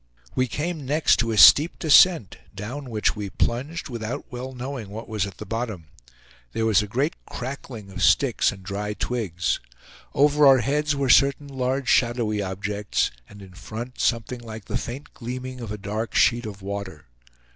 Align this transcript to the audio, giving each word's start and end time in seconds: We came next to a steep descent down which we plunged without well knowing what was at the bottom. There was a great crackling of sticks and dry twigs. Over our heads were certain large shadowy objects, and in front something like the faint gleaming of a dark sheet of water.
We 0.33 0.47
came 0.47 0.83
next 0.83 1.17
to 1.17 1.29
a 1.29 1.37
steep 1.37 1.77
descent 1.77 2.39
down 2.55 2.89
which 2.89 3.15
we 3.15 3.29
plunged 3.29 3.87
without 3.87 4.25
well 4.31 4.51
knowing 4.51 4.89
what 4.89 5.07
was 5.07 5.27
at 5.27 5.37
the 5.37 5.45
bottom. 5.45 5.89
There 6.53 6.65
was 6.65 6.81
a 6.81 6.87
great 6.87 7.13
crackling 7.27 7.91
of 7.91 8.01
sticks 8.01 8.51
and 8.51 8.63
dry 8.63 8.95
twigs. 8.95 9.59
Over 10.15 10.47
our 10.47 10.57
heads 10.61 10.95
were 10.95 11.07
certain 11.11 11.47
large 11.49 11.87
shadowy 11.87 12.41
objects, 12.41 13.11
and 13.29 13.43
in 13.43 13.53
front 13.53 13.99
something 13.99 14.39
like 14.39 14.65
the 14.65 14.75
faint 14.75 15.13
gleaming 15.13 15.61
of 15.61 15.71
a 15.71 15.77
dark 15.77 16.15
sheet 16.15 16.47
of 16.47 16.63
water. 16.63 17.05